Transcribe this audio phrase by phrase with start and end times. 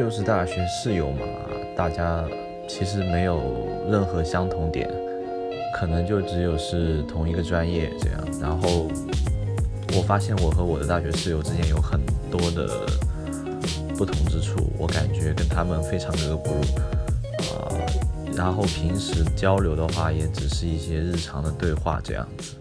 [0.00, 1.26] 就是大学室友嘛
[1.76, 2.24] 大家
[2.66, 4.88] 其实没有任何相同点
[5.74, 8.18] 可能就只有是同一个专业这样。
[8.40, 8.88] 然后
[9.94, 12.00] 我发现我和我的大学室友之间有很
[12.30, 12.66] 多的
[13.94, 16.60] 不同之处我感觉跟他们非常格格不入
[17.52, 17.68] 啊
[18.34, 22.54] 然后平时交流的话也只是一些日常的对话这样子。